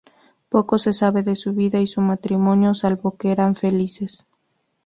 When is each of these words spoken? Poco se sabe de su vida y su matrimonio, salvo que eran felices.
Poco 0.49 0.79
se 0.79 0.93
sabe 0.93 1.21
de 1.21 1.35
su 1.35 1.53
vida 1.53 1.79
y 1.79 1.85
su 1.85 2.01
matrimonio, 2.01 2.73
salvo 2.73 3.17
que 3.17 3.31
eran 3.31 3.53
felices. 3.53 4.25